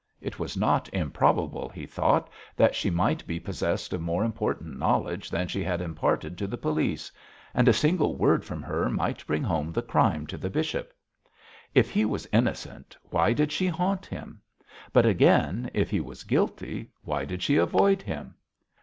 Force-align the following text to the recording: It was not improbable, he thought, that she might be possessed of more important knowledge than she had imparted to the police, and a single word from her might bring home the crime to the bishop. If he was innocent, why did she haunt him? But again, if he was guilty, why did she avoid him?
It 0.19 0.39
was 0.39 0.57
not 0.57 0.91
improbable, 0.91 1.69
he 1.69 1.85
thought, 1.85 2.27
that 2.55 2.73
she 2.73 2.89
might 2.89 3.27
be 3.27 3.39
possessed 3.39 3.93
of 3.93 4.01
more 4.01 4.23
important 4.23 4.79
knowledge 4.79 5.29
than 5.29 5.47
she 5.47 5.63
had 5.63 5.79
imparted 5.79 6.39
to 6.39 6.47
the 6.47 6.57
police, 6.57 7.11
and 7.53 7.67
a 7.67 7.71
single 7.71 8.15
word 8.15 8.43
from 8.43 8.63
her 8.63 8.89
might 8.89 9.23
bring 9.27 9.43
home 9.43 9.71
the 9.71 9.83
crime 9.83 10.25
to 10.25 10.39
the 10.39 10.49
bishop. 10.49 10.91
If 11.75 11.91
he 11.91 12.03
was 12.03 12.27
innocent, 12.33 12.97
why 13.11 13.33
did 13.33 13.51
she 13.51 13.67
haunt 13.67 14.07
him? 14.07 14.41
But 14.91 15.05
again, 15.05 15.69
if 15.71 15.91
he 15.91 15.99
was 15.99 16.23
guilty, 16.23 16.89
why 17.03 17.23
did 17.25 17.43
she 17.43 17.57
avoid 17.57 18.01
him? 18.01 18.33